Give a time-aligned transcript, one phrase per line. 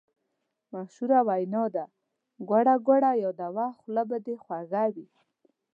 [0.73, 1.85] مشهوره وینا ده:
[2.49, 5.07] ګوړه ګوړه یاده وه خوله به دې خوږه وي.